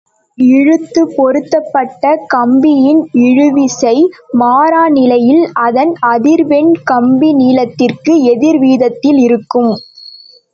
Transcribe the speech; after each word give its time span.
இழுத்துப் 0.37 1.11
பொருத்தப்பட்ட 1.15 2.03
கம்பியின் 2.27 3.01
இழுவிசை 3.21 3.93
மாறாநிலையில், 4.39 5.43
அதன் 5.65 5.93
அதிர்வெண் 6.11 6.73
கம்பிநீளத்திற்கு 6.91 8.15
எதிர்வீதத்தில் 8.33 9.21
இருக்கும். 9.21 9.73